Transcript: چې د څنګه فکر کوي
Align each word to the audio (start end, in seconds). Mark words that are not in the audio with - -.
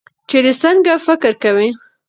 چې 0.29 0.37
د 0.45 0.47
څنګه 0.61 0.93
فکر 1.05 1.33
کوي 1.43 1.69